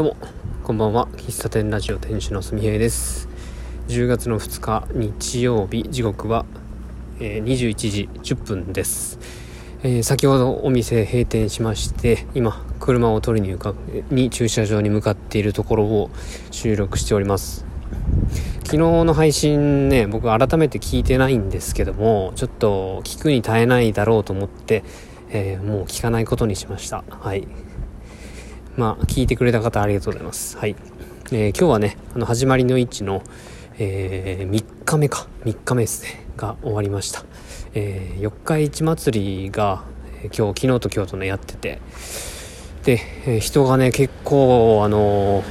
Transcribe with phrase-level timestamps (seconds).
[0.00, 0.16] どうも
[0.64, 1.08] こんばんは。
[1.08, 3.28] 喫茶店ラジオ店主のすみへいです。
[3.88, 6.46] 10月の2日日曜日時刻は、
[7.18, 9.18] えー、21時10分です、
[9.82, 13.74] えー、先ほどお店閉店しまして今車を取りにか
[14.10, 16.08] に駐車場に向かっているところを
[16.50, 17.66] 収録しております。
[18.64, 24.82] 昨日の配信ね僕改めて聞いてないんですけどもちょっと聞くに耐えないだろうと思って、
[25.28, 27.04] えー、もう聞かないことにしました。
[27.10, 27.46] はい。
[28.76, 30.56] まあ、聞いてくれた方ありがとうございます。
[30.56, 30.76] はい。
[31.32, 33.22] えー、今日はね、あの、始まりの位置の、
[33.78, 37.24] えー、3日目か、3日目ですね、が終わりました。
[37.74, 39.84] えー、四日市祭りが、
[40.22, 41.80] え、今日、昨日と今日とね、やってて、
[42.84, 45.42] で、えー、人がね、結構、あの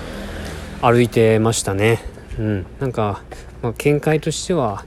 [0.82, 2.00] 歩いてましたね。
[2.38, 2.66] うん。
[2.80, 3.22] なんか、
[3.62, 4.86] まあ、見解としては、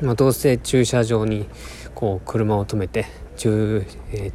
[0.00, 1.46] まあ、どうせ駐車場に、
[1.94, 3.04] こう、車を止めて、
[3.36, 4.32] 駐、え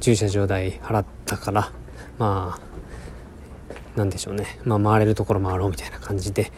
[0.00, 1.72] 駐車場代払ったから、
[2.18, 4.58] まあなんでしょうね。
[4.64, 6.50] まあ回れるところ回ろうみたいな感じで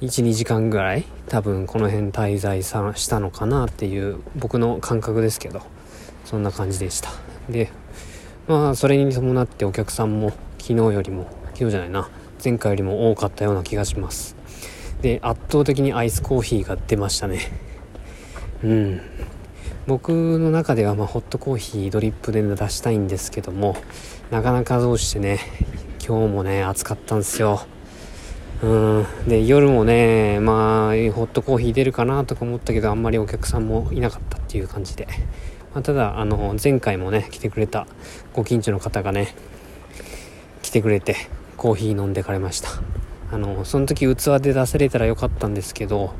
[0.00, 5.62] 12時間ぐらい多分この辺滞在さしたのかなっていう僕の感覚ですけど
[6.24, 7.10] そんな感じでした。
[7.48, 7.70] で
[8.48, 12.08] まあそれに伴ってお客さんも昨日よりも昨日じゃないな
[12.42, 14.36] 前回よりも多かったような気がします。
[15.02, 17.40] で圧倒的にアイスコーヒーが出ましたね。
[18.62, 19.00] うん。
[19.86, 23.76] 僕の中ではまあホットコーヒードリップで出したいんですけども
[24.30, 25.40] なかなかどうしてね
[26.06, 27.62] 今日もね暑かったんですよ。
[28.62, 29.06] うん。
[29.26, 35.06] で夜もねまあホットコーヒー出るかなとか思ったけどあんまりお客さんもいなかったっていう感じで、
[35.74, 37.86] まあ、ただあの前回もね来てくれた
[38.32, 39.34] ご近所の方がね
[40.62, 41.16] 来てくれて
[41.56, 42.68] コーヒー飲んでかれました。
[43.32, 46.12] あのその時器で出されたらよかったんですけど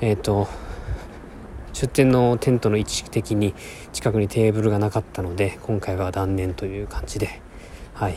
[0.00, 0.48] えっ、ー、と
[1.76, 3.54] 出店のテントの位置的に
[3.92, 7.42] 近くにテーブルがなかったので今回は断念という感じで
[7.92, 8.16] はい。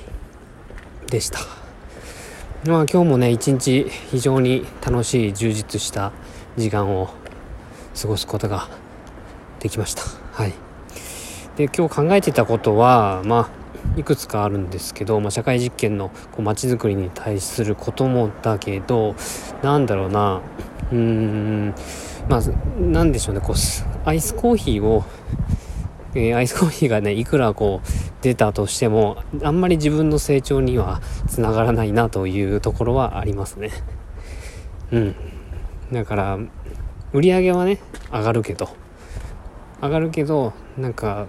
[1.08, 1.40] でした。
[2.66, 6.14] まあ今日もね一日非常に楽しい充実した
[6.56, 7.10] 時間を
[8.02, 8.70] 過ごすことが
[9.60, 10.04] できました。
[10.32, 10.54] はい。
[11.58, 13.50] で今日考えてたことはま
[13.96, 19.16] あいくつかあるんですけど、まあ、社会実験のこう街づくりに対することもだけど
[19.62, 20.40] なんだろうな。
[20.92, 21.76] うーん。
[22.28, 22.42] まあ、
[22.80, 23.56] なんでしょうね、こう、
[24.08, 25.04] アイスコーヒーを、
[26.16, 27.88] えー、アイスコーヒーがね、いくらこう、
[28.22, 33.72] 出たとしても、あんまり自分の成長にはつながらないなというところはありますね。
[34.92, 35.16] うん。
[35.92, 36.38] だから、
[37.14, 37.80] 売り上げはね、
[38.12, 38.70] 上がるけど、
[39.82, 41.28] 上がるけど、なんか、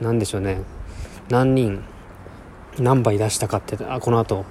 [0.00, 0.62] なんでしょうね、
[1.28, 1.84] 何人、
[2.78, 4.44] 何杯出したかって、あ、この後、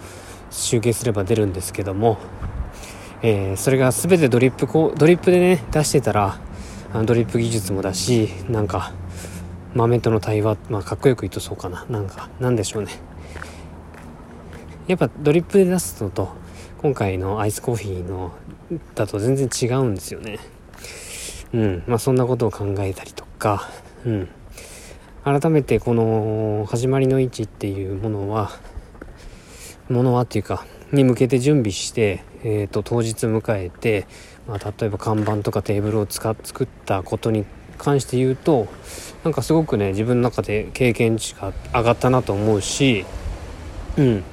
[0.51, 2.17] 集計すれば出るんですけども、
[3.21, 6.39] えー、それが全てドリップこドリップでね出してたら
[7.05, 8.93] ドリップ技術もだしなんか
[9.75, 11.85] 豆との対話まあかっこよく言うとそうかな。
[11.89, 12.93] なんかなんでしょうね。
[14.87, 16.29] やっぱドリップで出すのと
[16.81, 18.31] 今回のアイスコーヒーの
[18.95, 20.39] だと全然違うんですよね。
[21.53, 21.83] うん。
[21.85, 23.69] まあそんなことを考えたりとか。
[24.05, 24.29] うん。
[25.23, 28.51] 改めてこの始まりの位置っていうものは
[29.89, 34.07] ものはっていうかに向けて準備して、えーと、当日迎えて、
[34.47, 37.45] まあ、例えば看板とかテーブルを使っ作ったことに
[37.77, 38.67] 関して言うと
[39.23, 43.05] なんかすごくね自分の中で経験値が上がったなと思うし
[43.97, 44.23] うん。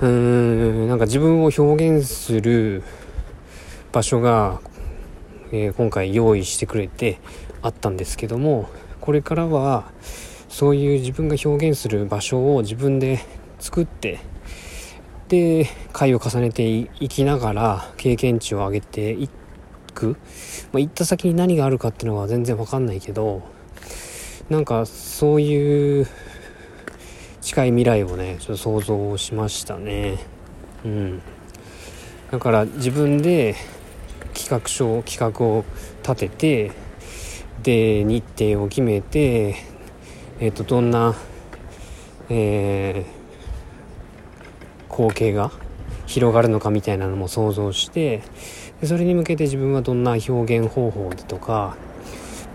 [0.00, 2.84] うーんなんか自分を表現する
[3.90, 4.60] 場所が、
[5.50, 7.18] えー、今回用意してくれて
[7.62, 8.68] あったんですけども
[9.00, 9.90] これからは
[10.48, 13.20] そういう自分が表現する場所を自分で
[13.58, 14.20] 作って
[15.28, 19.28] で回を重ねていきながら経験値を上げてい
[19.94, 20.16] く、
[20.72, 23.42] まあ、行った先に何があるかっていうのは全然わかんないけど
[24.48, 26.06] なんかそういう
[27.42, 30.18] 近い未来をねちょっと想像しましたね。
[30.84, 31.22] うん。
[32.30, 33.54] だから自分で
[34.34, 35.64] 企画書企画を
[36.02, 36.72] 立てて
[37.62, 39.56] で日程を決めて
[40.40, 41.14] えっ、ー、とどんな
[42.30, 43.17] えー
[44.98, 45.52] 光景が
[46.06, 48.20] 広がるのかみたいなのも想像して
[48.80, 51.76] でそれに向けて自分はどんな表現方法でとか、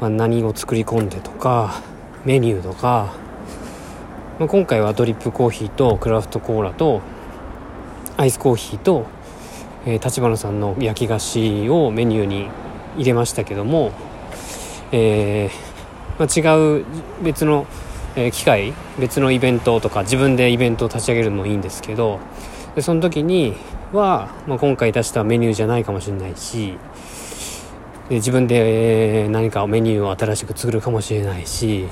[0.02, 1.82] まあ、何を作り込んでとか
[2.26, 3.14] メニューとか、
[4.40, 7.02] まあ、今回はドリップコーヒーとクラフトコーラと
[8.18, 9.06] アイスコーヒーと
[9.86, 12.50] 立花、えー、さんの焼き菓子をメニューに
[12.98, 13.94] 入れましたけども、
[14.92, 15.74] えー
[16.20, 16.86] まあ、違う
[17.24, 17.68] 別の
[18.16, 22.20] え、機会別のイベントとか自分でイベントを立ち上げるのもいいんですけど
[22.76, 23.56] でその時に
[23.92, 26.78] は、まあ、今回出したメニューじゃないかもしれないし
[28.10, 31.88] で自分で何かメニューを新しく作るかもしれないし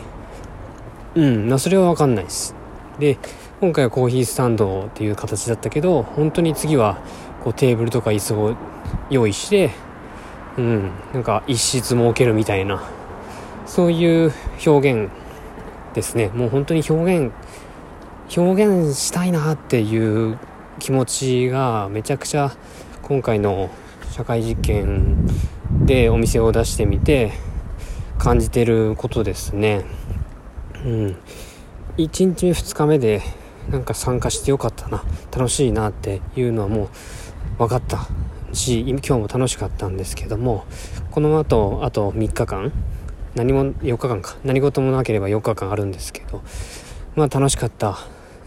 [1.15, 2.55] うん、まあ、それは分かんないです。
[2.99, 3.17] で
[3.59, 6.99] 今回はコーヒースタンドっていう形だったけど本当に次は
[7.43, 8.55] こうテーブルとか椅子を
[9.09, 9.71] 用意して
[10.57, 12.83] うんなんか一室設けるみたいな
[13.65, 14.33] そういう
[14.65, 15.11] 表現
[15.93, 16.29] ですね。
[16.29, 17.33] もう本当に表現
[18.35, 20.37] 表現したいなっていう
[20.79, 22.55] 気持ちがめちゃくちゃ
[23.01, 23.69] 今回の
[24.11, 25.27] 社会実験
[25.85, 27.33] でお店を出してみて
[28.17, 29.83] 感じてることですね。
[30.85, 31.17] うん。
[31.97, 33.21] 1日目2日目で
[33.69, 35.03] なんか参加してよかったな。
[35.35, 36.89] 楽しいなっていうのはもう
[37.57, 38.07] 分かった
[38.53, 40.65] し今日も楽しかったんですけども
[41.11, 42.71] この後あと3日間
[43.35, 44.37] 何も4日間か。
[44.43, 46.41] 何事もなければ4日間あるんですけど
[47.15, 47.97] まあ楽しかったっ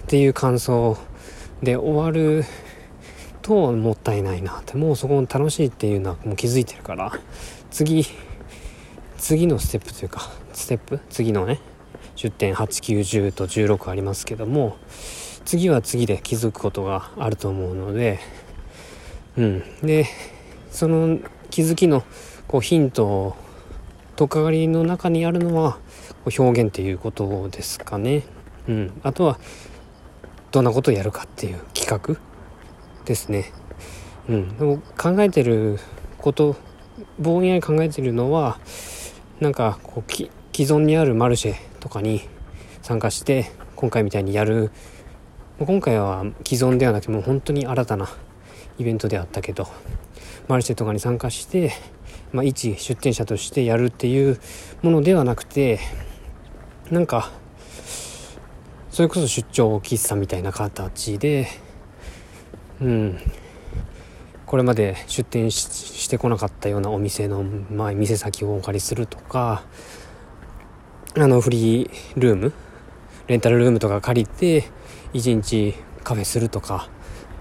[0.07, 0.97] ていう感想
[1.63, 2.45] で終わる
[3.43, 4.77] ともったいないなって。
[4.77, 7.13] もうそこも楽しいっていうのはもう気づいてるから。
[7.71, 8.07] 次
[9.19, 11.01] 次のステップというかステップ？
[11.09, 11.61] 次のね
[12.17, 14.77] 10.890と16ありますけども
[15.45, 18.21] 次は次で気づくことがあると思うので
[19.37, 19.63] うん。
[19.83, 20.07] で
[20.71, 21.19] その
[21.51, 22.05] 気づきの
[22.47, 23.37] こうヒントを
[24.17, 25.79] とっかかりの中にあるのは
[26.25, 28.23] 表現っていうことですかね。
[28.69, 29.39] うん、あとは
[30.53, 32.17] どんなことをやるかっていう企画
[33.05, 33.53] ですね。
[34.29, 35.79] うん、でも考えてる
[36.19, 36.57] こと
[37.19, 38.59] ぼんやり考えてるのは
[39.41, 42.23] なんかこう既存にあるマルシェとかに
[42.83, 44.71] 参加して今回みたいにやる
[45.59, 48.09] 今回は既存ではなくてもう本当に新たな
[48.79, 49.67] イベントであったけど
[50.49, 51.73] マルシェとかに参加して、
[52.35, 54.39] まあ、一出店者としてやるっていう
[54.83, 55.79] ものではなくて
[56.91, 57.31] なんか
[58.91, 61.47] それこそ出張喫茶みたいな形で
[62.81, 63.19] うん。
[64.47, 69.65] これまで出店してこなかったようなお店の、まあ、店先をお借りするとか
[71.17, 72.53] あのフリールーム
[73.27, 74.71] レンタルルームとか借りて
[75.13, 76.89] 一日カフェするとか、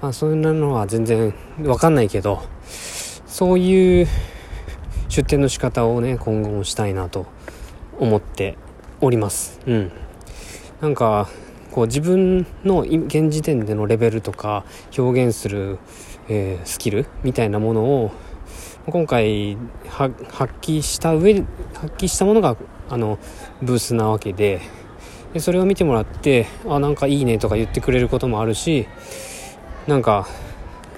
[0.01, 2.41] まあ、そういうのは全然わかんないけど
[3.27, 4.07] そういう
[5.13, 7.27] 出店の仕方をね今後もしたいなと
[7.99, 8.57] 思って
[8.99, 9.59] おります。
[9.67, 9.91] うん。
[10.81, 11.29] なんか
[11.71, 14.65] こう自分の現時点でのレベルとか
[14.97, 15.77] 表現する、
[16.29, 18.11] えー、スキルみたいなものを
[18.87, 19.55] 今回
[19.87, 20.15] 発
[20.61, 21.35] 揮した上
[21.75, 22.57] 発揮したものが
[22.89, 23.19] あの
[23.61, 24.61] ブースなわけで
[25.31, 28.87] でそれを見てもらってあなんかいいねとか言ってくれることもあるし
[29.85, 30.27] なんか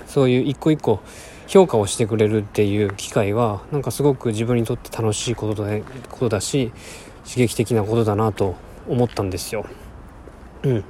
[0.08, 1.02] そういう一個一個
[1.48, 6.72] 評価をしてくれるっていう機会はなんかすごく自分にとって楽しいことだことだし
[7.24, 8.56] 刺激的なことだなと
[8.88, 9.66] 思ったんですよ。
[10.64, 10.84] うん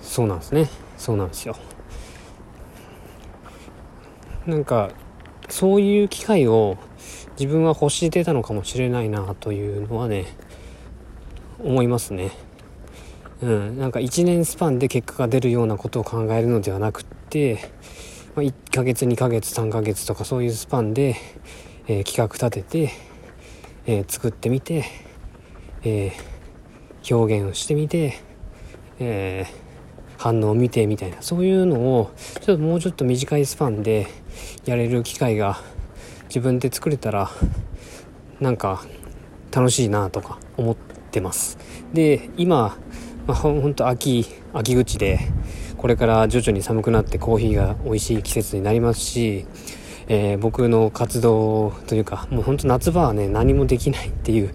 [0.00, 0.68] そうなんですね
[0.98, 1.56] そうなんですよ。
[4.46, 4.90] なんか
[5.48, 6.76] そういう機会を
[7.38, 10.26] 自分は欲してたのかもしれないなというのはね
[11.60, 12.32] 思いますね。
[13.42, 17.72] うん、なんか1年スパンで結果が出るようなことを考えるのではなくって、
[18.34, 21.16] ま、1ヶ月2ヶ月3ヶ月とかそういうスパンで、
[21.86, 22.92] え、企画立てて、
[23.86, 24.84] え、作ってみて、
[25.84, 26.12] え、
[27.10, 28.14] 表現をしてみて、
[28.98, 29.46] え
[30.16, 31.20] 反応を見てみたいな。
[31.20, 34.06] そういうのをちょっともうちょっと短いスパンで
[34.64, 35.58] やれる機会が
[36.28, 37.28] 自分で作れたら
[38.40, 38.84] なんか
[39.50, 41.58] 楽しいなとか思ってます。
[41.92, 42.78] で今、
[43.26, 45.18] まあ、ほんと秋秋口で
[45.82, 49.46] これから徐々に寒くなってコーヒーが美味しい季節になりますし、
[50.06, 54.54] えー、僕の活動というかもうほんと夏場はね何もできないっていう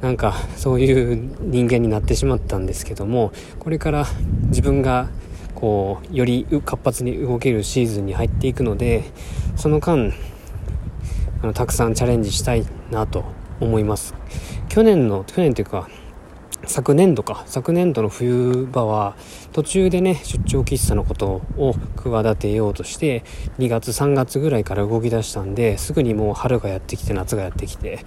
[0.00, 4.06] なんかそういう人間になってしまったんですけどもこれから
[4.44, 5.10] 自分が
[5.54, 9.04] こうより活発に動けるシーズンに入っていくので
[9.56, 10.10] その間
[11.42, 13.26] あのたくさんチャレンジしたいなと
[13.60, 14.14] 思います。
[14.70, 15.90] 去年の去年というか
[16.66, 17.42] 昨年度か。
[17.46, 19.16] 昨年度の冬場は
[19.52, 23.24] 途中でね出張喫茶のことを企てようとして
[23.58, 28.04] 2月3月ぐらいから動き出したんですぐにもう春がやってきて夏がやってきて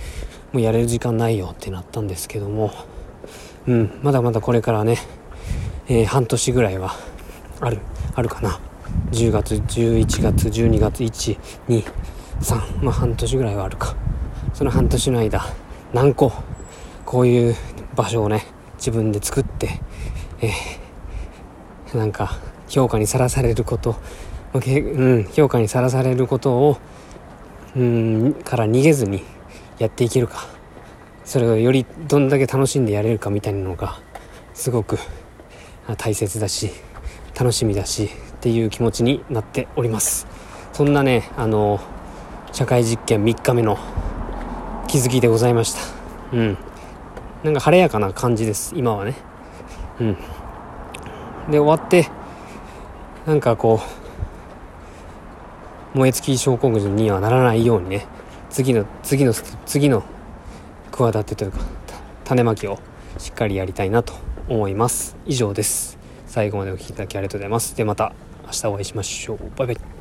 [0.54, 2.72] もうやれる時間ないよってなったんですけども
[3.68, 4.98] うんまだまだこれからね、
[5.88, 6.96] えー、半年ぐらいは
[7.60, 7.80] ある
[8.16, 8.60] あるかな。
[9.12, 13.96] 10月11月12月123まあ半年ぐらいはあるか。
[14.54, 15.42] その半年の間
[15.94, 16.32] 何個
[17.06, 17.56] こういう
[17.96, 18.46] 場所をね
[18.78, 19.80] 自分で作って
[20.42, 22.38] えー、なんか
[22.68, 23.96] 評価にさらされること、
[24.54, 26.78] うん、評価にさらされることを
[27.76, 29.24] うんから逃げずに
[29.80, 30.56] やっていけるか。
[31.26, 34.00] それをよりどんだけ楽しんでやれるかみたいなのが
[34.54, 35.00] すごく
[35.98, 36.70] 大切だし
[37.38, 38.10] 楽しみだしっ
[38.42, 40.28] ていう気持ちになっております。
[40.72, 41.80] そんなねあの
[42.52, 43.78] 社会実験3日目の
[44.88, 45.80] 気づきでございました。
[46.32, 46.58] うん。
[47.46, 49.14] なんか晴れやかな感じです今はね。
[50.00, 50.18] うん。
[51.52, 52.10] で終わって
[53.28, 53.80] なんかこ
[55.94, 58.08] う燃え尽き症候群にはならないようにね
[58.50, 60.04] 次の次の次の
[60.90, 61.60] 企てというか
[62.24, 62.80] 種まきを
[63.20, 64.14] しっかりやりたいなと
[64.50, 65.16] 思います。
[65.28, 66.00] 以上です。
[66.26, 67.78] 最後までお聴きいただきありがとうございます。
[67.78, 68.14] でまた
[68.46, 69.38] 明日お会いしましょう。
[69.56, 69.95] バイバイ。